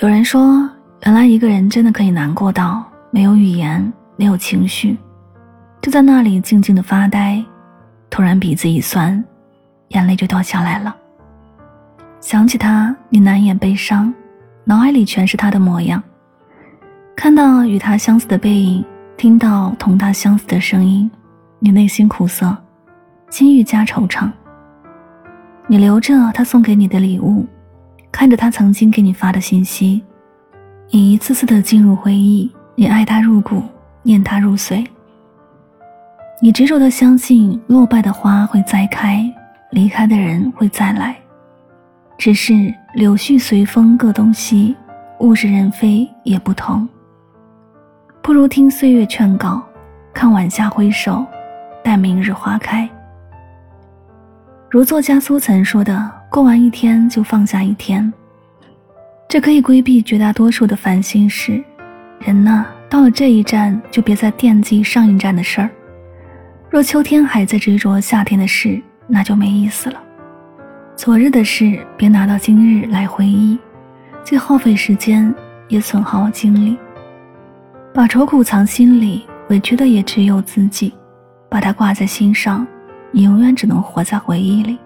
[0.00, 0.66] 有人说，
[1.04, 4.96] 原来一个人真的可以难过到没有语言、没有情绪，
[5.82, 7.44] 就在那里静静的发呆，
[8.08, 9.22] 突然鼻子一酸，
[9.88, 10.96] 眼泪就掉下来了。
[12.18, 14.10] 想起他，你难掩悲伤，
[14.64, 16.02] 脑海里全是他的模样。
[17.14, 18.82] 看到与他相似的背影，
[19.18, 21.10] 听到同他相似的声音，
[21.58, 22.56] 你内心苦涩，
[23.28, 24.30] 心愈加惆怅。
[25.66, 27.46] 你留着他送给你的礼物。
[28.12, 30.02] 看着他曾经给你发的信息，
[30.90, 33.62] 你一次次的进入回忆，你爱他入骨，
[34.02, 34.84] 念他入髓。
[36.42, 39.24] 你执着的相信落败的花会再开，
[39.70, 41.16] 离开的人会再来。
[42.18, 44.76] 只是柳絮随风各东西，
[45.20, 46.86] 物是人非也不同。
[48.20, 49.62] 不如听岁月劝告，
[50.12, 51.24] 看晚霞挥手，
[51.82, 52.86] 待明日花开。
[54.68, 56.19] 如作家苏岑说的。
[56.30, 58.10] 过完一天就放下一天，
[59.28, 61.60] 这可以规避绝大多数的烦心事。
[62.20, 65.68] 人呢，到了这一站就别再惦记上一站的事儿。
[66.70, 70.00] 若秋天还在执着夏天的事，那就没意思了。
[70.94, 73.58] 昨日的事别拿到今日来回忆，
[74.22, 75.34] 既耗费时间，
[75.66, 76.78] 也损耗精力。
[77.92, 80.94] 把愁苦藏心里，委屈的也只有自己。
[81.48, 82.64] 把它挂在心上，
[83.10, 84.78] 你永远只能活在回忆里。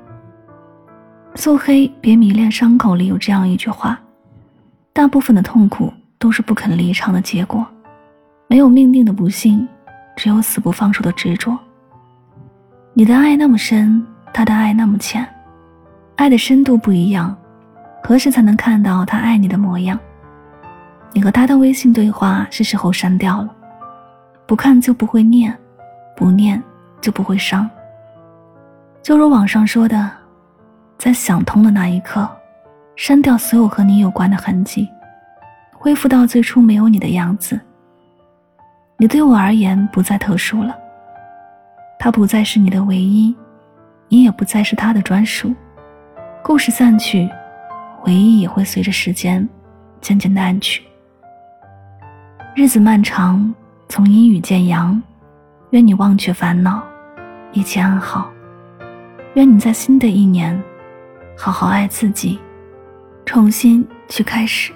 [1.36, 3.98] 素黑，别迷恋伤口里有这样一句话：
[4.92, 7.66] 大部分的痛苦都是不肯离场的结果，
[8.46, 9.66] 没有命定的不幸，
[10.16, 11.58] 只有死不放手的执着。
[12.92, 14.00] 你的爱那么深，
[14.32, 15.26] 他的爱那么浅，
[16.14, 17.36] 爱的深度不一样，
[18.04, 19.98] 何时才能看到他爱你的模样？
[21.12, 23.52] 你和他的微信对话是时候删掉了，
[24.46, 25.52] 不看就不会念，
[26.16, 26.62] 不念
[27.00, 27.68] 就不会伤。
[29.02, 30.23] 就如网上说的。
[31.04, 32.26] 在想通的那一刻，
[32.96, 34.88] 删掉所有和你有关的痕迹，
[35.74, 37.60] 恢复到最初没有你的样子。
[38.96, 40.74] 你对我而言不再特殊了，
[41.98, 43.36] 他不再是你的唯一，
[44.08, 45.54] 你也不再是他的专属。
[46.42, 47.28] 故事散去，
[48.00, 49.46] 回忆也会随着时间
[50.00, 50.82] 渐渐淡去。
[52.54, 53.54] 日子漫长，
[53.90, 55.02] 从阴雨见阳，
[55.68, 56.82] 愿你忘却烦恼，
[57.52, 58.32] 一切安好。
[59.34, 60.58] 愿你在新的一年。
[61.36, 62.38] 好好爱自己，
[63.26, 64.72] 重新去开始。